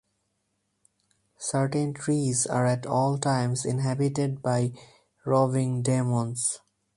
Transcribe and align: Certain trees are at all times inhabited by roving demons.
Certain 1.37 1.93
trees 1.93 2.47
are 2.47 2.65
at 2.65 2.87
all 2.87 3.19
times 3.19 3.63
inhabited 3.65 4.41
by 4.41 4.71
roving 5.27 5.83
demons. 5.83 6.59